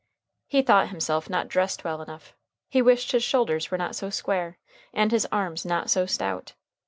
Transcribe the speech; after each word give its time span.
He 0.47 0.63
thought 0.63 0.89
himself 0.89 1.29
not 1.29 1.47
dressed 1.47 1.83
well 1.83 2.01
enough 2.01 2.33
He 2.71 2.81
wished 2.81 3.11
his 3.11 3.23
shoulders 3.23 3.69
were 3.69 3.77
not 3.77 3.95
so 3.95 4.09
square, 4.09 4.57
and 4.95 5.11
his 5.11 5.27
arms 5.31 5.63
not 5.63 5.91
so 5.91 6.07
stout. 6.07 6.53